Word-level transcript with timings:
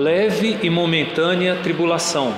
leve 0.00 0.58
e 0.62 0.70
momentânea 0.70 1.56
tribulação. 1.56 2.34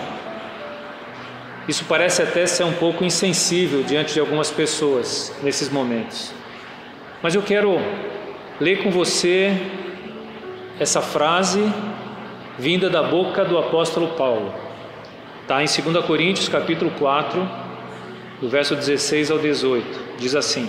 Isso 1.68 1.84
parece 1.84 2.20
até 2.20 2.44
ser 2.44 2.64
um 2.64 2.72
pouco 2.72 3.04
insensível 3.04 3.84
diante 3.84 4.14
de 4.14 4.18
algumas 4.18 4.50
pessoas 4.50 5.32
nesses 5.44 5.68
momentos. 5.68 6.34
Mas 7.22 7.36
eu 7.36 7.42
quero 7.42 7.78
ler 8.60 8.82
com 8.82 8.90
você 8.90 9.56
essa 10.80 11.00
frase 11.00 11.62
vinda 12.58 12.90
da 12.90 13.00
boca 13.00 13.44
do 13.44 13.56
apóstolo 13.56 14.08
Paulo. 14.16 14.52
Está 15.42 15.62
em 15.62 15.66
2 15.66 16.04
Coríntios, 16.04 16.48
capítulo 16.48 16.90
4, 16.98 17.48
do 18.40 18.48
verso 18.48 18.74
16 18.74 19.30
ao 19.30 19.38
18. 19.38 20.16
Diz 20.18 20.34
assim: 20.34 20.68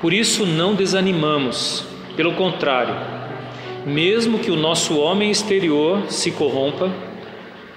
Por 0.00 0.14
isso 0.14 0.46
não 0.46 0.74
desanimamos, 0.74 1.84
pelo 2.16 2.32
contrário, 2.36 3.18
mesmo 3.88 4.38
que 4.38 4.50
o 4.50 4.56
nosso 4.56 4.98
homem 4.98 5.30
exterior 5.30 6.02
se 6.10 6.30
corrompa, 6.30 6.92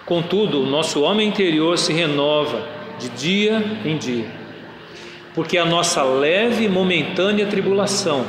contudo, 0.05 0.61
o 0.61 0.65
nosso 0.65 1.01
homem 1.01 1.29
interior 1.29 1.77
se 1.77 1.93
renova 1.93 2.67
de 2.99 3.09
dia 3.09 3.63
em 3.85 3.97
dia. 3.97 4.25
Porque 5.33 5.57
a 5.57 5.63
nossa 5.63 6.03
leve 6.03 6.65
e 6.65 6.69
momentânea 6.69 7.45
tribulação 7.45 8.25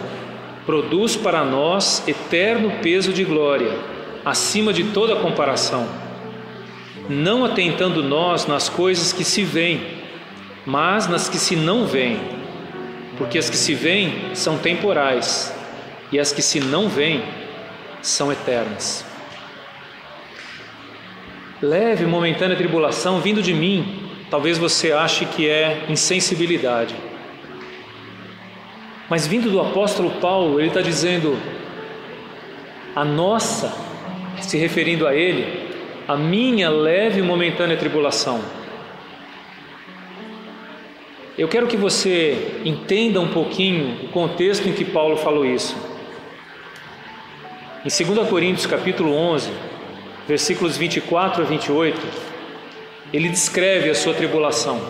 produz 0.65 1.17
para 1.17 1.45
nós 1.45 2.07
eterno 2.07 2.71
peso 2.81 3.13
de 3.13 3.25
glória, 3.25 3.77
acima 4.25 4.73
de 4.73 4.85
toda 4.85 5.17
comparação. 5.17 5.89
Não 7.09 7.45
atentando 7.45 8.01
nós 8.01 8.47
nas 8.47 8.69
coisas 8.69 9.13
que 9.13 9.25
se 9.25 9.43
veem, 9.43 9.81
mas 10.65 11.09
nas 11.09 11.29
que 11.29 11.37
se 11.37 11.57
não 11.57 11.85
veem. 11.85 12.21
Porque 13.19 13.37
as 13.37 13.51
que 13.51 13.57
se 13.57 13.75
veem 13.75 14.13
são 14.35 14.57
temporais, 14.57 15.53
e 16.13 16.21
as 16.21 16.33
que 16.33 16.41
se 16.41 16.61
não 16.61 16.89
veem 16.89 17.42
são 18.03 18.31
eternas. 18.33 19.07
Leve 21.63 22.05
momentânea 22.05 22.57
tribulação 22.57 23.21
vindo 23.21 23.41
de 23.41 23.55
mim, 23.55 24.11
talvez 24.29 24.59
você 24.59 24.91
ache 24.93 25.25
que 25.25 25.49
é 25.49 25.85
insensibilidade. 25.89 26.97
Mas 29.09 29.27
vindo 29.27 29.51
do 29.51 29.61
apóstolo 29.61 30.11
Paulo, 30.21 30.59
ele 30.59 30.69
está 30.69 30.81
dizendo: 30.81 31.39
a 32.97 33.05
nossa, 33.05 33.73
se 34.41 34.59
referindo 34.59 35.07
a 35.07 35.15
ele, 35.15 35.71
a 36.09 36.17
minha 36.17 36.69
leve 36.69 37.23
momentânea 37.23 37.77
tribulação. 37.77 38.41
Eu 41.39 41.49
quero 41.49 41.67
que 41.67 41.77
você 41.77 42.61
entenda 42.65 43.21
um 43.21 43.29
pouquinho 43.29 44.05
o 44.05 44.09
contexto 44.09 44.69
em 44.69 44.73
que 44.73 44.85
Paulo 44.85 45.17
falou 45.17 45.47
isso. 45.47 45.92
Em 47.85 47.89
2 47.89 48.29
Coríntios 48.29 48.65
capítulo 48.65 49.13
11, 49.13 49.51
versículos 50.29 50.77
24 50.77 51.43
a 51.43 51.45
28, 51.45 52.01
ele 53.13 53.29
descreve 53.29 53.91
a 53.91 53.95
sua 53.95 54.15
tribulação. 54.15 54.81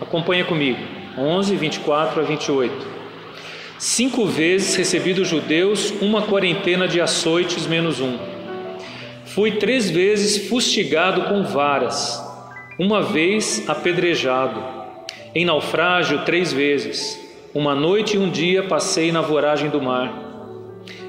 Acompanha 0.00 0.44
comigo. 0.44 0.80
11, 1.16 1.54
24 1.54 2.20
a 2.20 2.24
28. 2.24 2.88
Cinco 3.78 4.26
vezes 4.26 4.74
recebi 4.74 5.14
dos 5.14 5.28
judeus 5.28 5.92
uma 6.00 6.22
quarentena 6.22 6.88
de 6.88 7.00
açoites 7.00 7.64
menos 7.68 8.00
um. 8.00 8.18
Fui 9.24 9.52
três 9.52 9.88
vezes 9.88 10.48
fustigado 10.48 11.22
com 11.26 11.44
varas, 11.44 12.20
uma 12.76 13.02
vez 13.02 13.62
apedrejado. 13.68 14.60
Em 15.32 15.44
naufrágio 15.44 16.24
três 16.24 16.52
vezes. 16.52 17.20
Uma 17.54 17.72
noite 17.72 18.16
e 18.16 18.18
um 18.18 18.28
dia 18.28 18.64
passei 18.64 19.12
na 19.12 19.20
voragem 19.20 19.70
do 19.70 19.80
mar. 19.80 20.31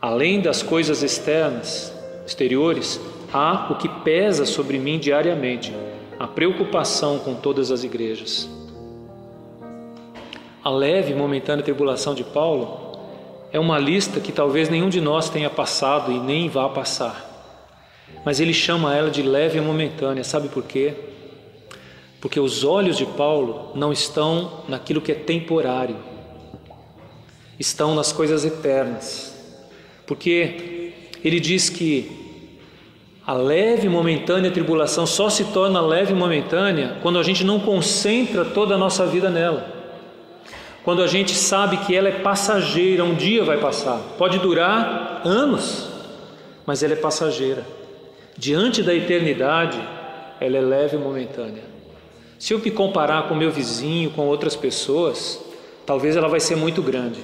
Além 0.00 0.40
das 0.40 0.62
coisas 0.62 1.02
externas, 1.02 1.92
exteriores, 2.24 3.00
há 3.32 3.66
o 3.70 3.74
que 3.74 3.88
pesa 3.88 4.46
sobre 4.46 4.78
mim 4.78 4.96
diariamente, 4.96 5.74
a 6.20 6.26
preocupação 6.26 7.18
com 7.18 7.34
todas 7.34 7.72
as 7.72 7.82
igrejas. 7.82 8.48
A 10.62 10.70
leve 10.70 11.12
e 11.12 11.16
momentânea 11.16 11.64
tribulação 11.64 12.14
de 12.14 12.22
Paulo 12.22 12.96
é 13.50 13.58
uma 13.58 13.76
lista 13.76 14.20
que 14.20 14.30
talvez 14.30 14.68
nenhum 14.68 14.88
de 14.88 15.00
nós 15.00 15.30
tenha 15.30 15.50
passado 15.50 16.12
e 16.12 16.20
nem 16.20 16.48
vá 16.48 16.68
passar. 16.68 17.26
Mas 18.24 18.38
ele 18.38 18.54
chama 18.54 18.94
ela 18.94 19.10
de 19.10 19.22
leve 19.22 19.58
e 19.58 19.60
momentânea, 19.60 20.22
sabe 20.22 20.48
por 20.48 20.62
quê? 20.62 20.94
Porque 22.20 22.38
os 22.38 22.62
olhos 22.62 22.96
de 22.96 23.06
Paulo 23.06 23.72
não 23.74 23.92
estão 23.92 24.62
naquilo 24.68 25.00
que 25.00 25.10
é 25.10 25.14
temporário, 25.16 25.96
estão 27.58 27.96
nas 27.96 28.12
coisas 28.12 28.44
eternas. 28.44 29.37
Porque 30.08 30.92
ele 31.22 31.38
diz 31.38 31.70
que 31.70 32.10
a 33.24 33.32
leve 33.32 33.88
momentânea 33.88 34.50
tribulação 34.50 35.06
só 35.06 35.30
se 35.30 35.44
torna 35.44 35.80
leve 35.80 36.12
e 36.12 36.16
momentânea 36.16 36.96
quando 37.00 37.20
a 37.20 37.22
gente 37.22 37.44
não 37.44 37.60
concentra 37.60 38.44
toda 38.44 38.74
a 38.74 38.78
nossa 38.78 39.06
vida 39.06 39.30
nela 39.30 39.78
quando 40.88 41.02
a 41.02 41.06
gente 41.06 41.34
sabe 41.34 41.76
que 41.84 41.94
ela 41.94 42.08
é 42.08 42.12
passageira, 42.12 43.04
um 43.04 43.14
dia 43.14 43.44
vai 43.44 43.58
passar, 43.58 43.98
pode 44.16 44.38
durar 44.38 45.20
anos, 45.22 45.86
mas 46.64 46.82
ela 46.82 46.94
é 46.94 46.96
passageira. 46.96 47.62
Diante 48.38 48.82
da 48.82 48.94
eternidade, 48.94 49.78
ela 50.40 50.56
é 50.56 50.60
leve 50.62 50.96
e 50.96 50.98
momentânea. 50.98 51.62
Se 52.38 52.54
eu 52.54 52.58
me 52.58 52.70
comparar 52.70 53.28
com 53.28 53.34
meu 53.34 53.50
vizinho, 53.50 54.12
com 54.12 54.28
outras 54.28 54.56
pessoas, 54.56 55.38
talvez 55.84 56.16
ela 56.16 56.26
vai 56.26 56.40
ser 56.40 56.56
muito 56.56 56.80
grande. 56.80 57.20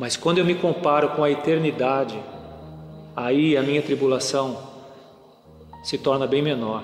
Mas 0.00 0.16
quando 0.16 0.38
eu 0.38 0.44
me 0.46 0.54
comparo 0.54 1.10
com 1.10 1.22
a 1.22 1.30
eternidade, 1.30 2.18
aí 3.14 3.54
a 3.54 3.62
minha 3.62 3.82
tribulação 3.82 4.58
se 5.84 5.98
torna 5.98 6.26
bem 6.26 6.40
menor. 6.40 6.82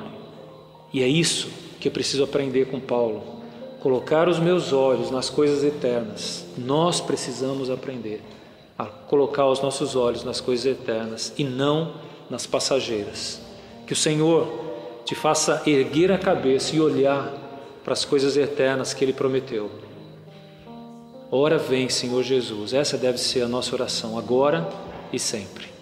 E 0.92 1.02
é 1.02 1.08
isso 1.08 1.48
que 1.80 1.88
eu 1.88 1.92
preciso 1.92 2.22
aprender 2.22 2.66
com 2.66 2.78
Paulo 2.78 3.34
colocar 3.80 4.28
os 4.28 4.38
meus 4.38 4.72
olhos 4.72 5.10
nas 5.10 5.30
coisas 5.30 5.64
eternas. 5.64 6.44
Nós 6.58 7.00
precisamos 7.00 7.70
aprender 7.70 8.20
a 8.78 8.84
colocar 8.84 9.46
os 9.46 9.62
nossos 9.62 9.96
olhos 9.96 10.24
nas 10.24 10.40
coisas 10.40 10.66
eternas 10.66 11.32
e 11.38 11.44
não 11.44 11.94
nas 12.28 12.46
passageiras. 12.46 13.40
Que 13.86 13.92
o 13.92 13.96
Senhor 13.96 14.46
te 15.06 15.14
faça 15.14 15.62
erguer 15.66 16.12
a 16.12 16.18
cabeça 16.18 16.76
e 16.76 16.80
olhar 16.80 17.32
para 17.82 17.92
as 17.92 18.04
coisas 18.04 18.36
eternas 18.36 18.92
que 18.92 19.04
Ele 19.04 19.12
prometeu. 19.12 19.70
Ora 21.30 21.58
vem, 21.58 21.88
Senhor 21.88 22.22
Jesus. 22.22 22.72
Essa 22.72 22.96
deve 22.96 23.18
ser 23.18 23.42
a 23.42 23.48
nossa 23.48 23.74
oração 23.74 24.18
agora 24.18 24.68
e 25.12 25.18
sempre. 25.18 25.75